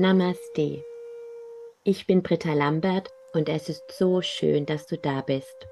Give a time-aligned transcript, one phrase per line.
[0.00, 0.84] Namaste.
[1.82, 5.66] Ich bin Britta Lambert und es ist so schön, dass du da bist.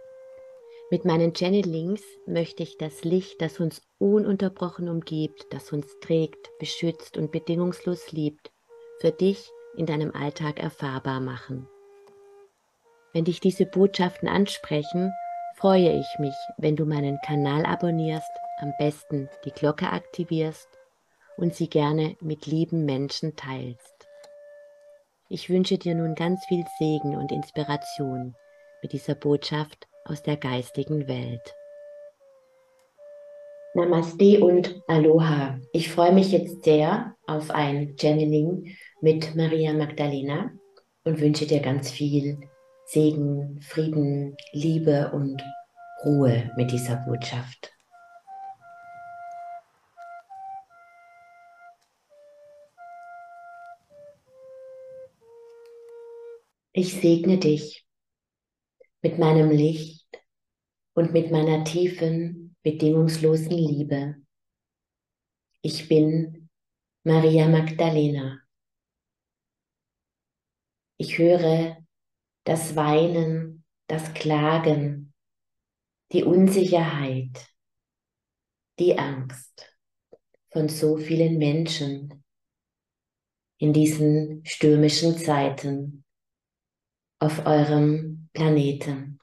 [0.90, 7.16] Mit meinen Channelings möchte ich das Licht, das uns ununterbrochen umgibt, das uns trägt, beschützt
[7.16, 8.50] und bedingungslos liebt,
[8.98, 11.68] für dich in deinem Alltag erfahrbar machen.
[13.12, 15.12] Wenn dich diese Botschaften ansprechen,
[15.54, 20.68] freue ich mich, wenn du meinen Kanal abonnierst, am besten die Glocke aktivierst
[21.36, 24.05] und sie gerne mit lieben Menschen teilst.
[25.28, 28.36] Ich wünsche dir nun ganz viel Segen und Inspiration
[28.80, 31.42] mit dieser Botschaft aus der geistigen Welt.
[33.74, 35.58] Namaste und Aloha.
[35.72, 40.52] Ich freue mich jetzt sehr auf ein Channeling mit Maria Magdalena
[41.04, 42.38] und wünsche dir ganz viel
[42.84, 45.42] Segen, Frieden, Liebe und
[46.04, 47.75] Ruhe mit dieser Botschaft.
[56.78, 57.86] Ich segne dich
[59.00, 60.06] mit meinem Licht
[60.92, 64.16] und mit meiner tiefen, bedingungslosen Liebe.
[65.62, 66.50] Ich bin
[67.02, 68.42] Maria Magdalena.
[70.98, 71.78] Ich höre
[72.44, 75.14] das Weinen, das Klagen,
[76.12, 77.54] die Unsicherheit,
[78.78, 79.74] die Angst
[80.50, 82.22] von so vielen Menschen
[83.56, 86.02] in diesen stürmischen Zeiten
[87.18, 89.18] auf eurem Planeten.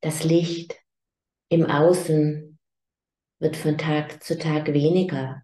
[0.00, 0.78] Das Licht
[1.48, 2.58] im Außen
[3.38, 5.42] wird von Tag zu Tag weniger,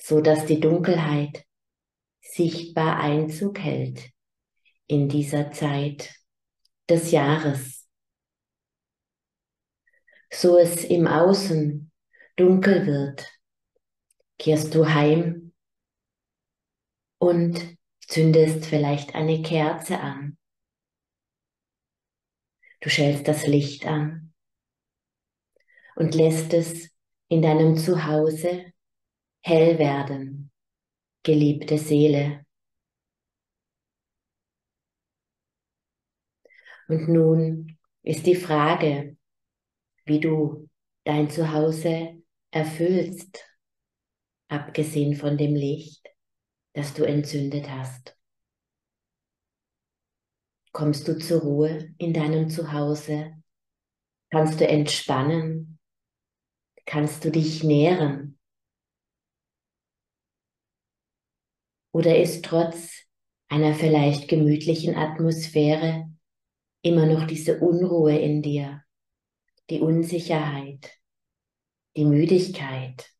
[0.00, 1.44] so dass die Dunkelheit
[2.20, 4.10] sichtbar Einzug hält
[4.86, 6.14] in dieser Zeit
[6.88, 7.86] des Jahres.
[10.30, 11.90] So es im Außen
[12.36, 13.26] dunkel wird,
[14.38, 15.47] kehrst du heim
[17.18, 20.38] und zündest vielleicht eine Kerze an.
[22.80, 24.32] Du schälst das Licht an
[25.96, 26.90] und lässt es
[27.28, 28.72] in deinem Zuhause
[29.42, 30.50] hell werden,
[31.22, 32.46] geliebte Seele.
[36.88, 39.16] Und nun ist die Frage,
[40.06, 40.68] wie du
[41.04, 43.44] dein Zuhause erfüllst,
[44.48, 46.07] abgesehen von dem Licht
[46.78, 48.16] das du entzündet hast.
[50.70, 53.42] Kommst du zur Ruhe in deinem Zuhause?
[54.30, 55.80] Kannst du entspannen?
[56.86, 58.38] Kannst du dich nähren?
[61.90, 62.92] Oder ist trotz
[63.48, 66.08] einer vielleicht gemütlichen Atmosphäre
[66.82, 68.84] immer noch diese Unruhe in dir,
[69.68, 70.96] die Unsicherheit,
[71.96, 73.12] die Müdigkeit,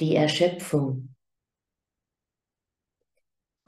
[0.00, 1.14] die Erschöpfung?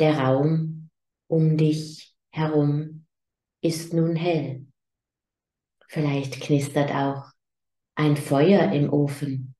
[0.00, 0.90] Der Raum
[1.28, 3.06] um dich herum
[3.60, 4.66] ist nun hell.
[5.88, 7.30] Vielleicht knistert auch
[7.96, 9.54] ein Feuer im Ofen.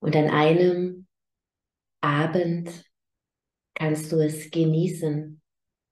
[0.00, 1.06] Und an einem
[2.00, 2.90] Abend
[3.74, 5.40] kannst du es genießen,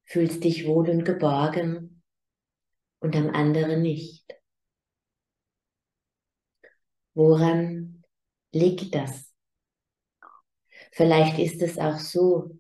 [0.03, 2.03] fühlst dich wohl und geborgen
[2.99, 4.27] und am anderen nicht.
[7.15, 8.03] Woran
[8.51, 9.30] liegt das?
[10.91, 12.59] Vielleicht ist es auch so,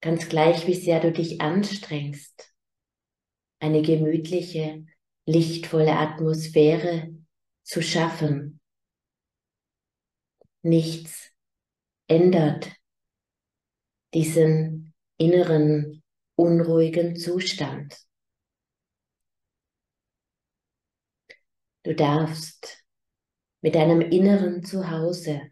[0.00, 2.52] ganz gleich wie sehr du dich anstrengst,
[3.60, 4.86] eine gemütliche,
[5.26, 7.14] lichtvolle Atmosphäre
[7.62, 8.60] zu schaffen.
[10.62, 11.30] Nichts
[12.06, 12.72] ändert
[14.14, 16.02] diesen inneren
[16.36, 17.96] unruhigen Zustand.
[21.82, 22.84] Du darfst
[23.60, 25.50] mit deinem inneren Zuhause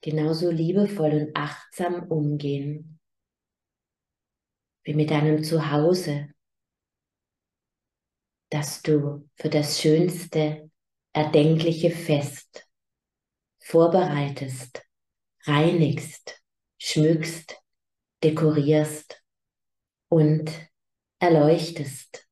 [0.00, 2.98] genauso liebevoll und achtsam umgehen
[4.82, 6.28] wie mit deinem Zuhause,
[8.50, 10.70] das du für das schönste
[11.12, 12.68] erdenkliche Fest
[13.58, 14.82] vorbereitest,
[15.44, 16.42] reinigst,
[16.78, 17.56] schmückst,
[18.22, 19.22] dekorierst
[20.08, 20.50] und
[21.20, 22.26] erleuchtest.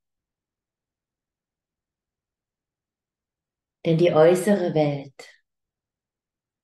[3.84, 5.37] Denn die äußere Welt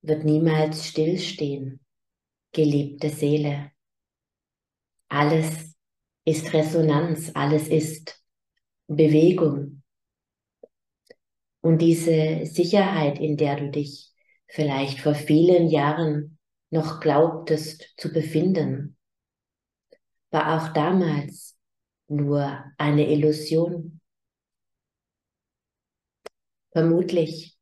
[0.07, 1.79] wird niemals stillstehen,
[2.51, 3.71] geliebte Seele.
[5.09, 5.75] Alles
[6.25, 8.23] ist Resonanz, alles ist
[8.87, 9.83] Bewegung.
[11.61, 14.13] Und diese Sicherheit, in der du dich
[14.47, 16.37] vielleicht vor vielen Jahren
[16.69, 18.97] noch glaubtest zu befinden,
[20.29, 21.57] war auch damals
[22.07, 23.99] nur eine Illusion.
[26.71, 27.54] Vermutlich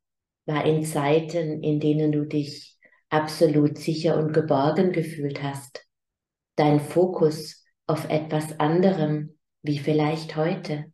[0.46, 5.86] war in Zeiten, in denen du dich absolut sicher und geborgen gefühlt hast,
[6.56, 10.92] dein Fokus auf etwas anderem, wie vielleicht heute.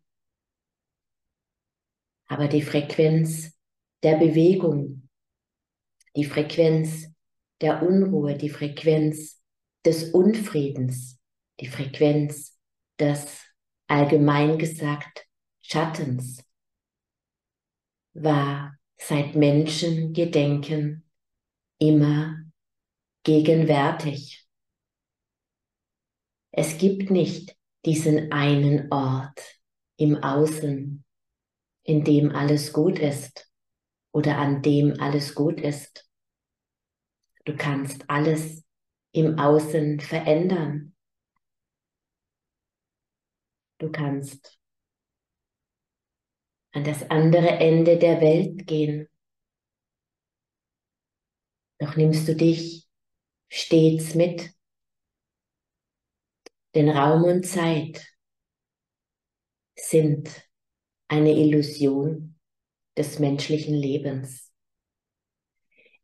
[2.26, 3.56] Aber die Frequenz
[4.02, 5.08] der Bewegung,
[6.16, 7.08] die Frequenz
[7.60, 9.42] der Unruhe, die Frequenz
[9.84, 11.18] des Unfriedens,
[11.58, 12.58] die Frequenz
[12.98, 13.40] des
[13.88, 15.26] allgemein gesagt
[15.72, 16.42] Schattens
[18.12, 21.08] war seit Menschengedenken
[21.78, 22.44] immer
[23.24, 24.46] gegenwärtig.
[26.52, 27.56] Es gibt nicht
[27.86, 29.40] diesen einen Ort
[29.96, 31.04] im Außen,
[31.84, 33.50] in dem alles gut ist
[34.12, 36.08] oder an dem alles gut ist.
[37.46, 38.64] Du kannst alles
[39.12, 40.94] im Außen verändern.
[43.78, 44.59] Du kannst
[46.72, 49.08] an das andere Ende der Welt gehen.
[51.78, 52.86] Doch nimmst du dich
[53.48, 54.52] stets mit.
[56.74, 58.06] Denn Raum und Zeit
[59.74, 60.48] sind
[61.08, 62.38] eine Illusion
[62.96, 64.52] des menschlichen Lebens,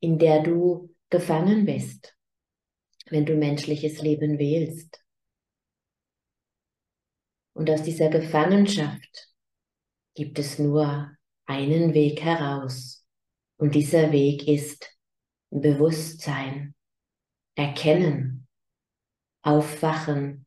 [0.01, 2.17] in der du gefangen bist,
[3.07, 5.05] wenn du menschliches Leben wählst.
[7.53, 9.36] Und aus dieser Gefangenschaft
[10.17, 11.15] gibt es nur
[11.45, 13.07] einen Weg heraus.
[13.59, 14.99] Und dieser Weg ist
[15.51, 16.75] Bewusstsein,
[17.55, 18.49] Erkennen,
[19.43, 20.47] Aufwachen,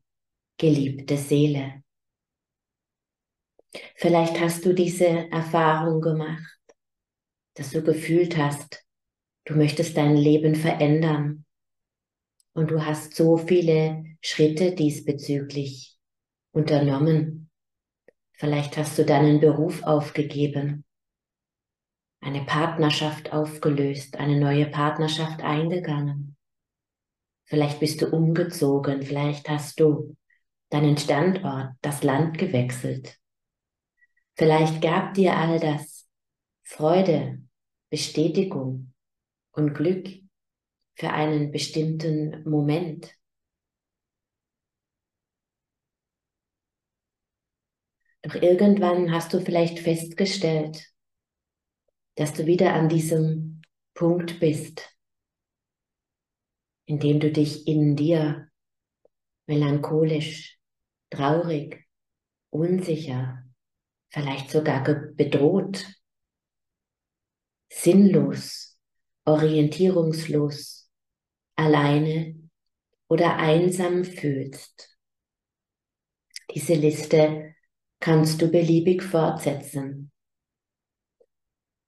[0.57, 1.83] geliebte Seele.
[3.95, 6.59] Vielleicht hast du diese Erfahrung gemacht,
[7.53, 8.83] dass du gefühlt hast,
[9.45, 11.45] du möchtest dein Leben verändern
[12.53, 15.97] und du hast so viele Schritte diesbezüglich
[16.51, 17.48] unternommen
[18.39, 20.85] Vielleicht hast du deinen Beruf aufgegeben,
[22.21, 26.37] eine Partnerschaft aufgelöst, eine neue Partnerschaft eingegangen.
[27.43, 30.15] Vielleicht bist du umgezogen, vielleicht hast du
[30.69, 33.17] deinen Standort, das Land gewechselt.
[34.37, 36.07] Vielleicht gab dir all das
[36.63, 37.41] Freude,
[37.89, 38.93] Bestätigung
[39.51, 40.07] und Glück
[40.95, 43.18] für einen bestimmten Moment.
[48.21, 50.91] Doch irgendwann hast du vielleicht festgestellt,
[52.15, 53.61] dass du wieder an diesem
[53.93, 54.93] Punkt bist,
[56.85, 58.49] in dem du dich in dir
[59.47, 60.59] melancholisch,
[61.09, 61.87] traurig,
[62.49, 63.43] unsicher,
[64.09, 65.85] vielleicht sogar bedroht,
[67.71, 68.77] sinnlos,
[69.25, 70.91] orientierungslos,
[71.55, 72.49] alleine
[73.07, 74.97] oder einsam fühlst.
[76.53, 77.55] Diese Liste
[77.99, 80.11] kannst du beliebig fortsetzen.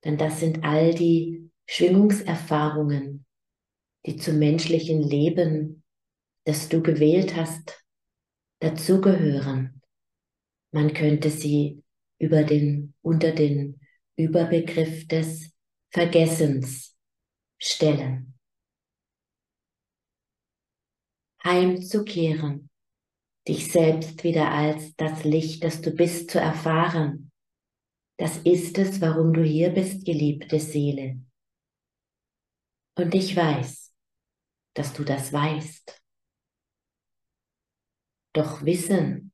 [0.04, 3.26] Denn das sind all die Schwingungserfahrungen,
[4.06, 5.84] die zum menschlichen Leben,
[6.46, 7.86] das du gewählt hast,
[8.60, 9.82] dazugehören.
[10.72, 11.84] Man könnte sie
[12.20, 13.80] über den, unter den
[14.16, 15.54] Überbegriff des
[15.92, 16.96] Vergessens
[17.60, 18.38] stellen.
[21.44, 22.71] Heimzukehren
[23.48, 27.32] dich selbst wieder als das Licht, das du bist, zu erfahren.
[28.18, 31.20] Das ist es, warum du hier bist, geliebte Seele.
[32.96, 33.94] Und ich weiß,
[34.76, 36.02] dass du das weißt.
[38.34, 39.34] Doch Wissen,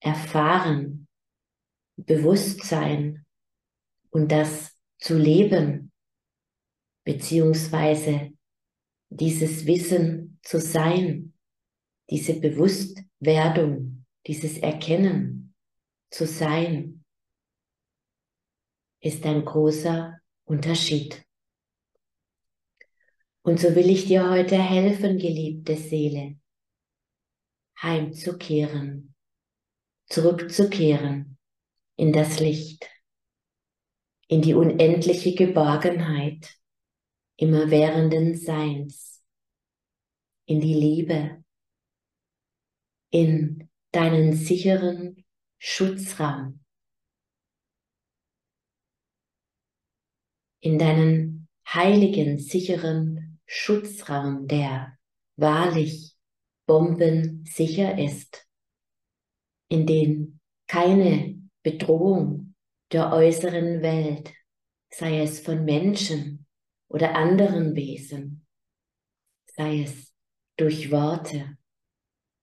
[0.00, 1.08] Erfahren,
[1.96, 3.26] Bewusstsein
[4.10, 5.92] und das zu leben,
[7.04, 8.32] beziehungsweise
[9.10, 11.34] dieses Wissen zu sein,
[12.08, 12.40] diese
[13.20, 15.54] Bewusstwerdung, dieses Erkennen
[16.10, 17.04] zu sein,
[19.00, 21.22] ist ein großer Unterschied.
[23.42, 26.38] Und so will ich dir heute helfen, geliebte Seele,
[27.80, 29.14] heimzukehren,
[30.06, 31.38] zurückzukehren
[31.96, 32.88] in das Licht,
[34.28, 36.54] in die unendliche Geborgenheit
[37.36, 39.22] immerwährenden Seins,
[40.46, 41.39] in die Liebe,
[43.10, 45.24] in deinen sicheren
[45.58, 46.64] Schutzraum,
[50.60, 54.96] in deinen heiligen, sicheren Schutzraum, der
[55.36, 56.16] wahrlich
[56.66, 58.46] bombensicher ist,
[59.68, 62.54] in dem keine Bedrohung
[62.92, 64.32] der äußeren Welt,
[64.90, 66.46] sei es von Menschen
[66.88, 68.46] oder anderen Wesen,
[69.46, 70.12] sei es
[70.56, 71.56] durch Worte,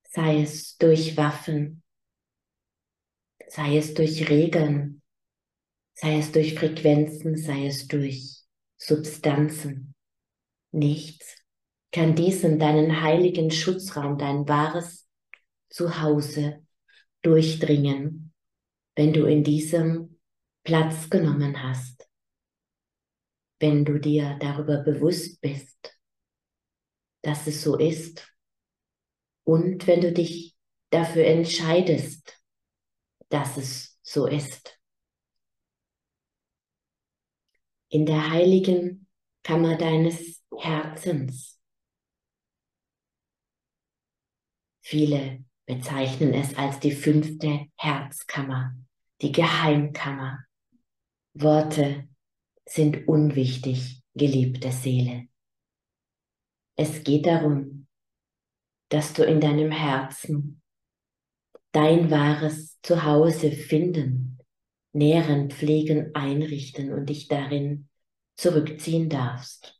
[0.07, 1.83] sei es durch Waffen,
[3.47, 5.01] sei es durch Regeln,
[5.93, 8.43] sei es durch Frequenzen, sei es durch
[8.77, 9.95] Substanzen,
[10.71, 11.37] nichts
[11.91, 15.07] kann diesen deinen heiligen Schutzraum, dein wahres
[15.69, 16.65] Zuhause
[17.21, 18.33] durchdringen,
[18.95, 20.19] wenn du in diesem
[20.63, 22.07] Platz genommen hast,
[23.59, 25.97] wenn du dir darüber bewusst bist,
[27.23, 28.36] dass es so ist
[29.47, 30.57] und wenn du dich
[30.89, 32.37] dafür entscheidest,
[33.29, 34.77] dass es so ist.
[37.87, 39.07] In der heiligen
[39.43, 41.57] Kammer deines Herzens.
[44.81, 48.75] Viele bezeichnen es als die fünfte Herzkammer,
[49.21, 50.43] die Geheimkammer.
[51.33, 52.09] Worte
[52.65, 55.29] sind unwichtig, geliebte Seele.
[56.75, 57.86] Es geht darum,
[58.89, 60.61] dass du in deinem Herzen
[61.71, 64.39] dein wahres Zuhause finden,
[64.93, 67.89] nähren, pflegen, einrichten und dich darin
[68.35, 69.79] zurückziehen darfst.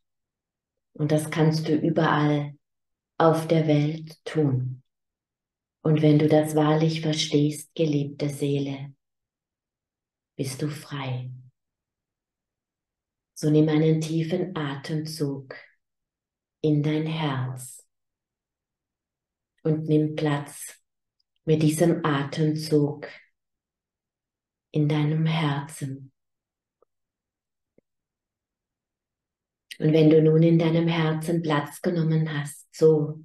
[0.92, 2.54] Und das kannst du überall
[3.16, 4.82] auf der Welt tun.
[5.82, 8.94] Und wenn du das wahrlich verstehst, geliebte Seele,
[10.36, 11.30] bist du frei.
[13.34, 15.54] So nimm einen tiefen Atemzug
[16.60, 17.87] in dein Herz
[19.68, 20.82] und nimm Platz
[21.44, 23.06] mit diesem Atemzug
[24.70, 26.12] in deinem Herzen.
[29.78, 33.22] Und wenn du nun in deinem Herzen Platz genommen hast, so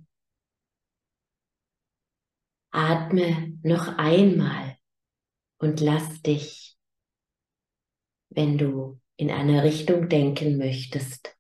[2.72, 4.78] atme noch einmal
[5.58, 6.78] und lass dich,
[8.30, 11.36] wenn du in eine Richtung denken möchtest,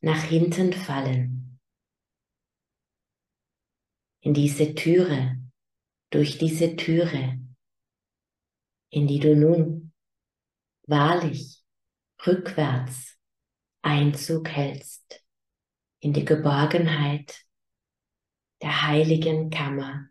[0.00, 1.45] nach hinten fallen.
[4.26, 5.40] In diese Türe,
[6.10, 7.38] durch diese Türe,
[8.90, 9.92] in die du nun
[10.88, 11.64] wahrlich
[12.26, 13.16] rückwärts
[13.82, 15.24] Einzug hältst
[16.00, 17.46] in die Geborgenheit
[18.62, 20.08] der heiligen Kammer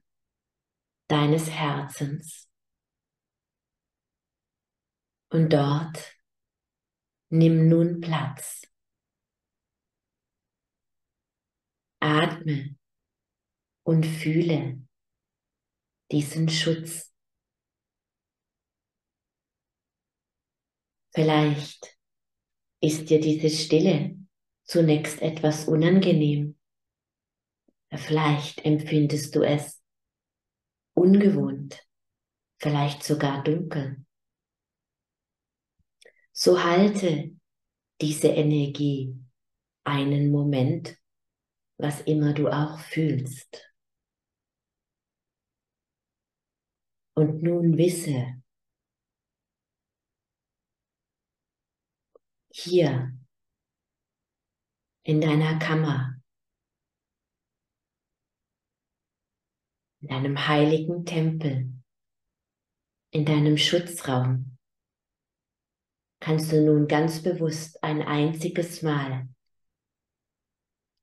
[1.10, 2.50] deines Herzens.
[5.29, 6.15] Und dort
[7.31, 8.62] Nimm nun Platz.
[12.00, 12.77] Atme
[13.86, 14.82] und fühle
[16.12, 17.13] diesen Schutz.
[21.13, 21.98] Vielleicht
[22.82, 24.18] ist dir diese Stille
[24.63, 26.58] zunächst etwas unangenehm.
[27.96, 29.82] Vielleicht empfindest du es
[30.94, 31.88] ungewohnt,
[32.58, 34.04] vielleicht sogar dunkel.
[36.34, 37.38] So halte
[38.01, 39.15] diese Energie
[39.84, 40.98] einen Moment,
[41.77, 43.75] was immer du auch fühlst.
[47.17, 48.43] Und nun wisse,
[52.51, 53.17] hier
[55.03, 56.22] in deiner Kammer,
[60.01, 61.74] in deinem heiligen Tempel,
[63.12, 64.57] in deinem Schutzraum,
[66.19, 69.29] kannst du nun ganz bewusst ein einziges Mal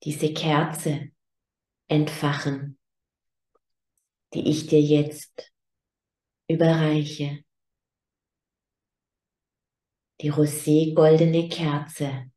[0.02, 1.10] diese Kerze
[1.88, 2.78] entfachen,
[4.34, 5.51] die ich dir jetzt
[6.48, 7.44] überreiche.
[10.20, 12.30] Die rosé-goldene Kerze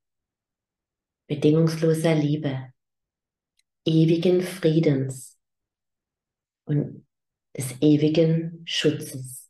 [1.27, 2.71] bedingungsloser Liebe,
[3.85, 5.39] ewigen Friedens
[6.65, 7.07] und
[7.55, 9.49] des ewigen Schutzes.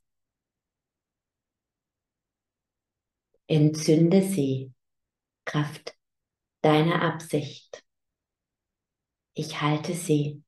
[3.48, 4.74] Entzünde sie,
[5.46, 5.96] Kraft
[6.62, 7.86] deiner Absicht.
[9.34, 10.44] Ich halte sie.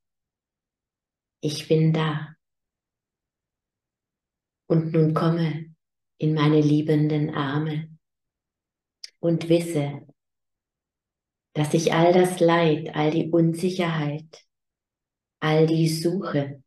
[1.42, 2.37] Ich bin da.
[4.68, 5.74] Und nun komme
[6.18, 7.98] in meine liebenden Arme
[9.20, 10.06] und wisse,
[11.54, 14.46] dass ich all das Leid, all die Unsicherheit,
[15.40, 16.64] all die Suche,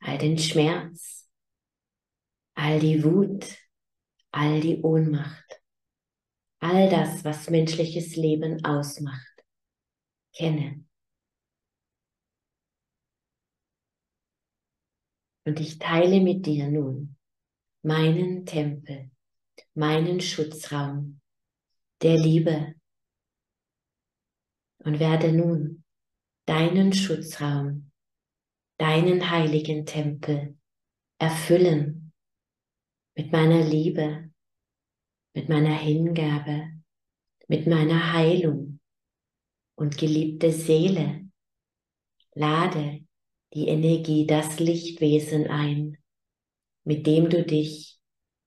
[0.00, 1.28] all den Schmerz,
[2.54, 3.58] all die Wut,
[4.30, 5.62] all die Ohnmacht,
[6.60, 9.44] all das, was menschliches Leben ausmacht,
[10.34, 10.84] kenne.
[15.44, 17.16] Und ich teile mit dir nun
[17.82, 19.10] meinen Tempel,
[19.74, 21.20] meinen Schutzraum
[22.02, 22.74] der Liebe.
[24.78, 25.84] Und werde nun
[26.46, 27.90] deinen Schutzraum,
[28.78, 30.56] deinen heiligen Tempel
[31.18, 32.12] erfüllen
[33.14, 34.30] mit meiner Liebe,
[35.34, 36.70] mit meiner Hingabe,
[37.48, 38.80] mit meiner Heilung.
[39.74, 41.28] Und geliebte Seele,
[42.34, 43.04] lade
[43.54, 46.01] die Energie, das Lichtwesen ein,
[46.84, 48.00] mit dem du dich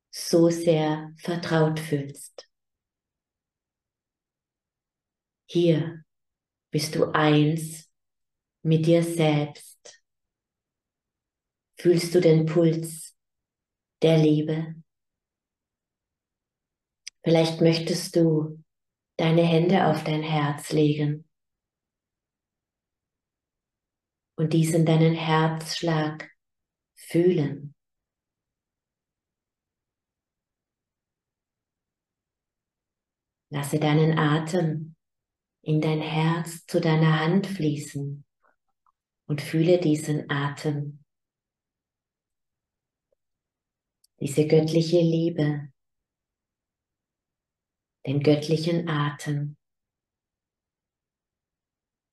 [0.09, 2.49] so sehr vertraut fühlst.
[5.47, 6.03] Hier
[6.71, 7.89] bist du eins
[8.63, 10.01] mit dir selbst.
[11.77, 13.15] Fühlst du den Puls
[14.01, 14.75] der Liebe?
[17.23, 18.63] Vielleicht möchtest du
[19.17, 21.27] deine Hände auf dein Herz legen
[24.35, 26.29] und diesen deinen Herzschlag
[26.95, 27.75] fühlen.
[33.55, 34.97] Lasse deinen Atem
[35.62, 38.25] in dein Herz zu deiner Hand fließen
[39.27, 41.00] und fühle diesen Atem,
[44.19, 45.71] diese göttliche Liebe,
[48.05, 49.55] den göttlichen Atem,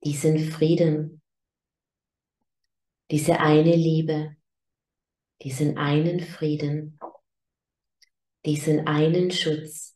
[0.05, 1.23] diesen Frieden,
[3.11, 4.37] diese eine Liebe,
[5.43, 7.01] diesen einen Frieden,
[8.47, 9.92] diesen einen Schutz,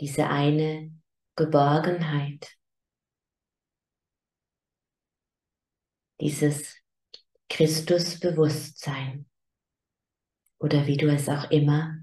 [0.00, 0.90] diese eine
[1.36, 2.56] Geborgenheit,
[6.20, 6.76] dieses
[7.48, 9.28] Christusbewusstsein
[10.58, 11.98] oder wie du es auch immer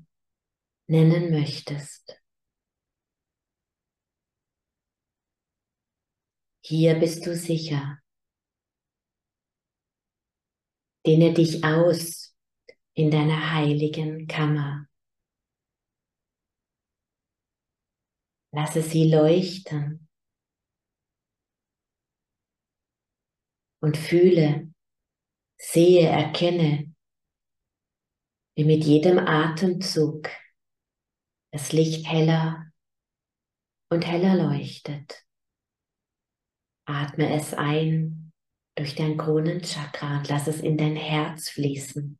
[0.87, 2.21] nennen möchtest.
[6.63, 7.99] Hier bist du sicher.
[11.05, 12.35] Dehne dich aus
[12.93, 14.87] in deiner heiligen Kammer.
[18.51, 20.07] Lasse sie leuchten
[23.81, 24.73] und fühle,
[25.57, 26.93] sehe, erkenne,
[28.55, 30.29] wie mit jedem Atemzug
[31.51, 32.71] das Licht heller
[33.89, 35.25] und heller leuchtet.
[36.85, 38.31] Atme es ein
[38.75, 42.19] durch dein Kronenchakra und lass es in dein Herz fließen.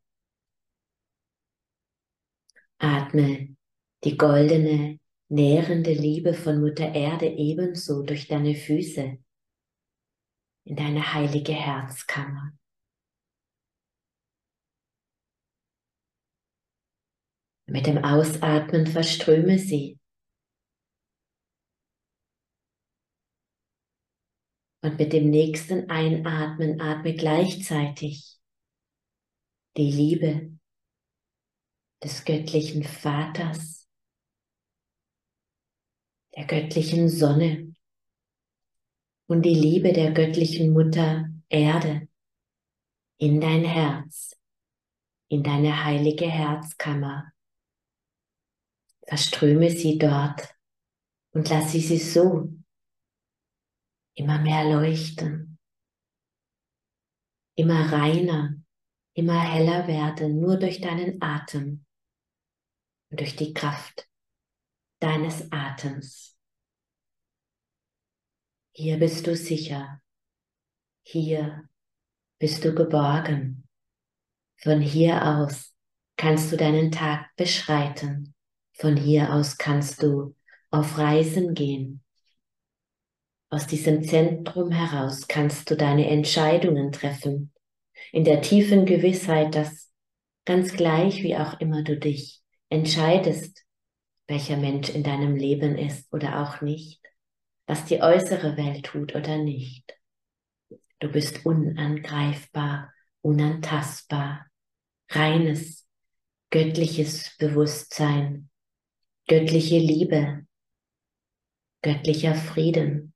[2.78, 3.56] Atme
[4.04, 9.18] die goldene, nährende Liebe von Mutter Erde ebenso durch deine Füße
[10.64, 12.52] in deine heilige Herzkammer.
[17.66, 19.98] Mit dem Ausatmen verströme sie
[24.80, 28.38] Und mit dem nächsten Einatmen atme gleichzeitig
[29.76, 30.56] die Liebe
[32.02, 33.77] des göttlichen Vaters,
[36.38, 37.74] der göttlichen Sonne
[39.26, 42.08] und die Liebe der göttlichen Mutter Erde
[43.18, 44.36] in dein Herz,
[45.28, 47.32] in deine heilige Herzkammer.
[49.04, 50.54] Verströme sie dort
[51.32, 52.52] und lass sie sie so
[54.14, 55.58] immer mehr leuchten,
[57.56, 58.54] immer reiner,
[59.14, 61.84] immer heller werden, nur durch deinen Atem
[63.10, 64.08] und durch die Kraft
[65.00, 66.27] deines Atems.
[68.80, 70.00] Hier bist du sicher,
[71.02, 71.68] hier
[72.38, 73.66] bist du geborgen.
[74.58, 75.74] Von hier aus
[76.16, 78.36] kannst du deinen Tag beschreiten,
[78.74, 80.36] von hier aus kannst du
[80.70, 82.04] auf Reisen gehen,
[83.50, 87.52] aus diesem Zentrum heraus kannst du deine Entscheidungen treffen,
[88.12, 89.90] in der tiefen Gewissheit, dass
[90.44, 93.64] ganz gleich wie auch immer du dich entscheidest,
[94.28, 97.07] welcher Mensch in deinem Leben ist oder auch nicht,
[97.68, 99.96] was die äußere Welt tut oder nicht.
[100.98, 104.46] Du bist unangreifbar, unantastbar,
[105.10, 105.86] reines,
[106.50, 108.50] göttliches Bewusstsein,
[109.28, 110.44] göttliche Liebe,
[111.82, 113.14] göttlicher Frieden,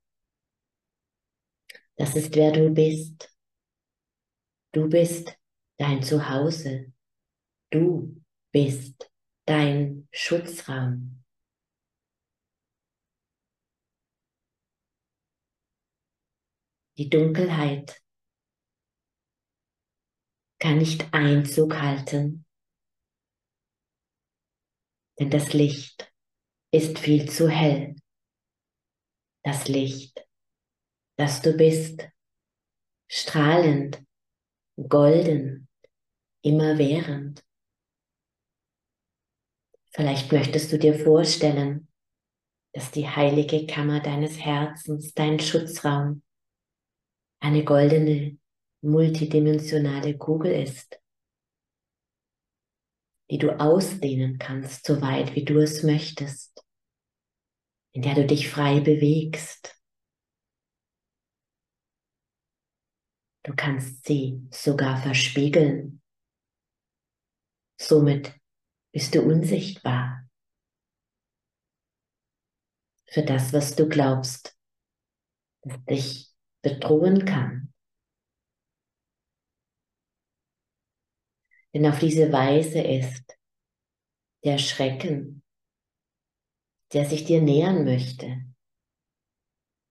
[1.95, 3.29] das ist wer du bist.
[4.71, 5.37] Du bist
[5.77, 6.91] dein Zuhause.
[7.69, 9.11] Du bist
[9.45, 11.22] dein Schutzraum.
[16.97, 18.01] Die Dunkelheit
[20.59, 22.45] kann nicht Einzug halten,
[25.19, 26.11] denn das Licht
[26.71, 27.95] ist viel zu hell.
[29.43, 30.23] Das Licht
[31.17, 32.07] dass du bist,
[33.07, 34.03] strahlend,
[34.75, 35.67] golden,
[36.41, 37.43] immerwährend.
[39.91, 41.87] Vielleicht möchtest du dir vorstellen,
[42.73, 46.22] dass die heilige Kammer deines Herzens, dein Schutzraum,
[47.43, 48.37] eine goldene,
[48.81, 50.99] multidimensionale Kugel ist,
[53.29, 56.65] die du ausdehnen kannst, so weit wie du es möchtest,
[57.91, 59.77] in der du dich frei bewegst,
[63.45, 66.01] Du kannst sie sogar verspiegeln.
[67.77, 68.33] Somit
[68.93, 70.29] bist du unsichtbar
[73.09, 74.57] für das, was du glaubst,
[75.63, 76.32] das dich
[76.63, 77.71] bedrohen kann.
[81.73, 83.37] Denn auf diese Weise ist
[84.43, 85.43] der Schrecken,
[86.93, 88.45] der sich dir nähern möchte,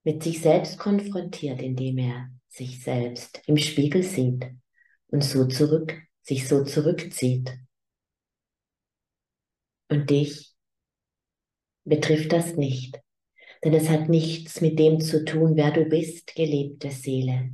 [0.05, 4.45] mit sich selbst konfrontiert, indem er sich selbst im Spiegel sieht
[5.09, 7.53] und so zurück, sich so zurückzieht.
[9.89, 10.55] Und dich
[11.85, 12.99] betrifft das nicht,
[13.65, 17.53] denn es hat nichts mit dem zu tun, wer du bist, gelebte Seele.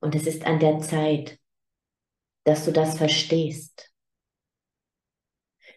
[0.00, 1.38] Und es ist an der Zeit,
[2.44, 3.90] dass du das verstehst,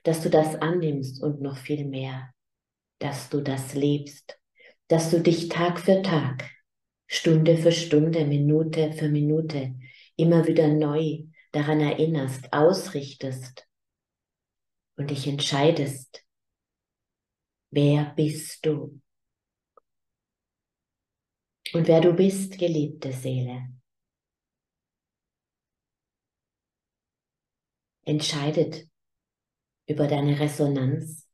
[0.03, 2.33] dass du das annimmst und noch viel mehr,
[2.99, 4.39] dass du das lebst,
[4.87, 6.49] dass du dich Tag für Tag,
[7.07, 9.75] Stunde für Stunde, Minute für Minute
[10.17, 13.65] immer wieder neu daran erinnerst, ausrichtest
[14.97, 16.25] und dich entscheidest,
[17.71, 18.99] wer bist du?
[21.73, 23.67] Und wer du bist, geliebte Seele,
[28.05, 28.87] entscheidet
[29.85, 31.27] über deine Resonanz,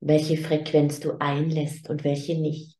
[0.00, 2.78] welche Frequenz du einlässt und welche nicht.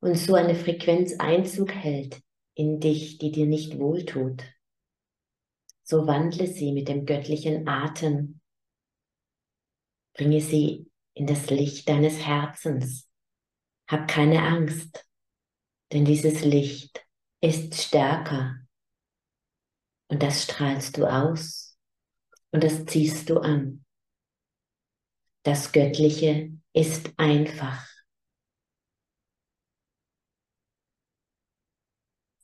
[0.00, 2.22] Und so eine Frequenz Einzug hält
[2.54, 4.42] in dich, die dir nicht wohltut,
[5.82, 8.40] so wandle sie mit dem göttlichen Atem,
[10.14, 13.08] bringe sie in das Licht deines Herzens.
[13.86, 15.06] Hab keine Angst,
[15.92, 17.04] denn dieses Licht
[17.40, 18.56] ist stärker
[20.08, 21.78] und das strahlst du aus
[22.52, 23.84] und das ziehst du an.
[25.42, 27.86] Das Göttliche ist einfach.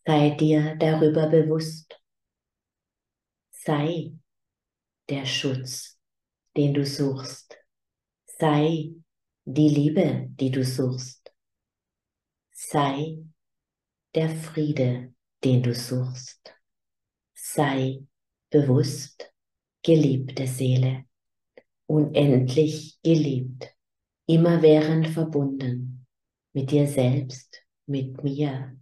[0.06, 2.00] Sei dir darüber bewusst.
[3.50, 4.12] Sei
[5.09, 5.98] der Schutz,
[6.56, 7.56] den du suchst.
[8.38, 8.92] Sei
[9.44, 11.32] die Liebe, die du suchst.
[12.52, 13.26] Sei
[14.16, 16.57] der Friede, den du suchst
[17.57, 18.02] sei
[18.50, 19.33] bewusst,
[19.83, 21.05] geliebte Seele,
[21.87, 23.72] unendlich geliebt,
[24.26, 26.07] immerwährend verbunden
[26.52, 28.76] mit dir selbst, mit mir,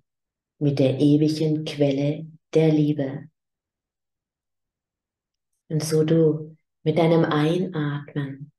[0.59, 3.29] mit der ewigen Quelle der Liebe.
[5.68, 8.53] Und so du mit deinem Einatmen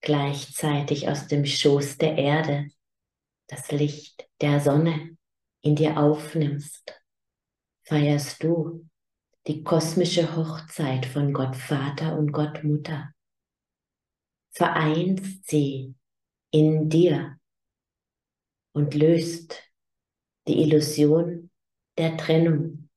[0.00, 2.68] gleichzeitig aus dem Schoß der Erde
[3.48, 5.16] das Licht der Sonne
[5.62, 7.00] in dir aufnimmst,
[7.82, 8.88] feierst du
[9.46, 13.12] die kosmische Hochzeit von Gott Vater und Gott Mutter.
[14.52, 15.94] Vereinst sie
[16.50, 17.38] in dir
[18.72, 19.62] und löst
[20.46, 21.50] die Illusion
[21.96, 22.88] der Trennung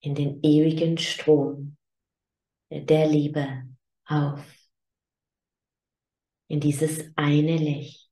[0.00, 1.76] in den ewigen Strom
[2.70, 3.68] der Liebe
[4.04, 4.42] auf,
[6.48, 8.10] in dieses eine Licht,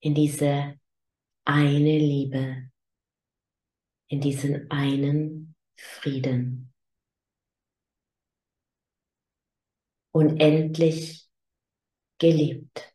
[0.00, 0.78] in diese
[1.44, 2.70] eine Liebe,
[4.08, 6.72] in diesen einen Frieden.
[10.12, 11.28] Unendlich
[12.18, 12.94] geliebt.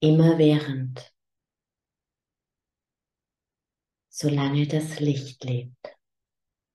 [0.00, 1.14] Immerwährend.
[4.08, 5.98] Solange das Licht lebt.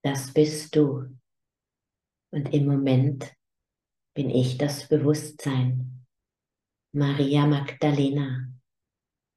[0.03, 1.17] Das bist du.
[2.31, 3.33] Und im Moment
[4.13, 6.05] bin ich das Bewusstsein,
[6.91, 8.54] Maria Magdalena,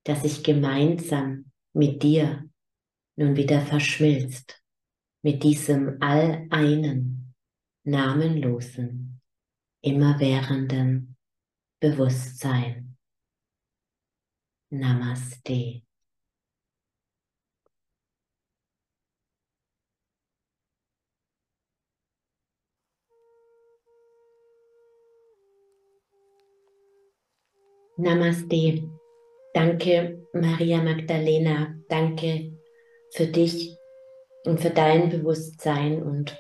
[0.09, 2.49] dass ich gemeinsam mit dir
[3.16, 4.62] nun wieder verschmilzt
[5.23, 7.35] mit diesem alleinen,
[7.85, 9.21] namenlosen,
[9.83, 11.16] immerwährenden
[11.79, 12.97] Bewusstsein.
[14.71, 15.83] Namaste.
[27.99, 28.97] Namaste.
[29.59, 31.75] Danke, Maria Magdalena.
[31.88, 32.53] Danke
[33.11, 33.77] für dich
[34.44, 36.01] und für dein Bewusstsein.
[36.01, 36.38] Und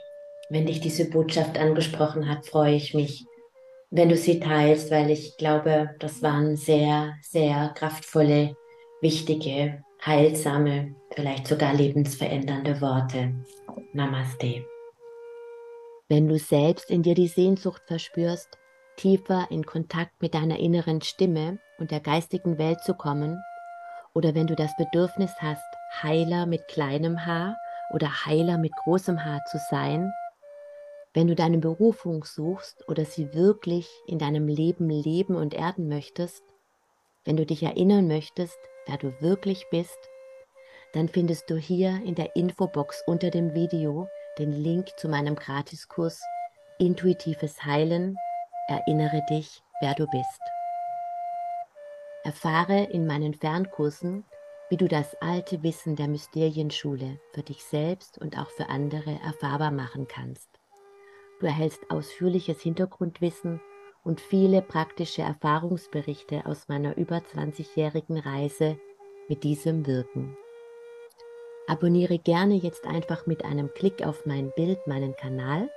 [0.50, 3.24] wenn dich diese Botschaft angesprochen hat, freue ich mich,
[3.90, 8.54] wenn du sie teilst, weil ich glaube, das waren sehr, sehr kraftvolle,
[9.00, 13.34] wichtige, heilsame, vielleicht sogar lebensverändernde Worte.
[13.94, 14.64] Namaste.
[16.08, 18.58] Wenn du selbst in dir die Sehnsucht verspürst,
[18.96, 23.42] tiefer in Kontakt mit deiner inneren Stimme und der geistigen Welt zu kommen,
[24.14, 25.64] oder wenn du das Bedürfnis hast,
[26.02, 27.56] Heiler mit kleinem Haar
[27.90, 30.12] oder Heiler mit großem Haar zu sein,
[31.14, 36.42] wenn du deine Berufung suchst oder sie wirklich in deinem Leben leben und erden möchtest,
[37.24, 39.98] wenn du dich erinnern möchtest, wer du wirklich bist,
[40.92, 46.22] dann findest du hier in der Infobox unter dem Video den Link zu meinem Gratiskurs
[46.78, 48.16] Intuitives Heilen.
[48.68, 50.57] Erinnere dich, wer du bist.
[52.28, 54.22] Erfahre in meinen Fernkursen,
[54.68, 59.70] wie du das alte Wissen der Mysterienschule für dich selbst und auch für andere erfahrbar
[59.70, 60.50] machen kannst.
[61.40, 63.62] Du erhältst ausführliches Hintergrundwissen
[64.04, 68.78] und viele praktische Erfahrungsberichte aus meiner über 20-jährigen Reise
[69.30, 70.36] mit diesem Wirken.
[71.66, 75.70] Abonniere gerne jetzt einfach mit einem Klick auf mein Bild meinen Kanal,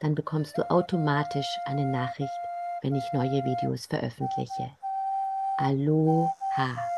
[0.00, 2.40] dann bekommst du automatisch eine Nachricht,
[2.80, 4.70] wenn ich neue Videos veröffentliche.
[5.58, 6.97] Aloha!